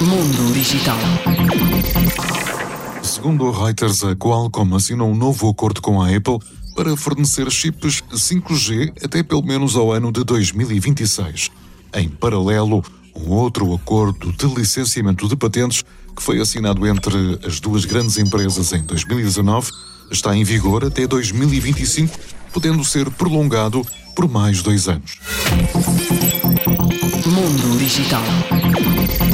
[0.00, 0.98] Mundo Digital.
[3.02, 6.38] Segundo a Reuters, a Qualcomm assinou um novo acordo com a Apple
[6.74, 11.50] para fornecer chips 5G até pelo menos ao ano de 2026.
[11.94, 12.84] Em paralelo,
[13.14, 15.84] um outro acordo de licenciamento de patentes
[16.14, 19.70] que foi assinado entre as duas grandes empresas em 2019
[20.10, 22.18] está em vigor até 2025,
[22.52, 23.84] podendo ser prolongado
[24.14, 25.18] por mais dois anos.
[27.34, 29.33] Mundo Digital.